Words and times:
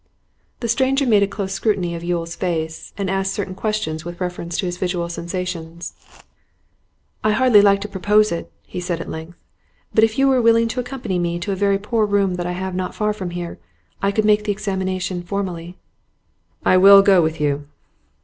The 0.61 0.67
stranger 0.67 1.05
made 1.05 1.21
a 1.21 1.27
close 1.27 1.53
scrutiny 1.53 1.93
of 1.93 2.03
Yule's 2.03 2.35
face, 2.35 2.91
and 2.97 3.07
asked 3.07 3.35
certain 3.35 3.53
questions 3.53 4.03
with 4.03 4.19
reference 4.19 4.57
to 4.57 4.65
his 4.65 4.79
visual 4.79 5.07
sensations. 5.09 5.93
'I 7.23 7.33
hardly 7.33 7.61
like 7.61 7.81
to 7.81 7.87
propose 7.87 8.31
it,' 8.31 8.51
he 8.65 8.79
said 8.79 8.99
at 8.99 9.11
length, 9.11 9.37
'but 9.93 10.03
if 10.03 10.17
you 10.17 10.27
were 10.27 10.41
willing 10.41 10.67
to 10.69 10.79
accompany 10.79 11.19
me 11.19 11.37
to 11.37 11.51
a 11.51 11.55
very 11.55 11.77
poor 11.77 12.07
room 12.07 12.33
that 12.37 12.47
I 12.47 12.53
have 12.53 12.73
not 12.73 12.95
far 12.95 13.13
from 13.13 13.29
here, 13.29 13.59
I 14.01 14.11
could 14.11 14.25
make 14.25 14.43
the 14.43 14.51
examination 14.51 15.21
formally.' 15.21 15.77
'I 16.65 16.77
will 16.77 17.03
go 17.03 17.21
with 17.21 17.39
you. 17.39 17.67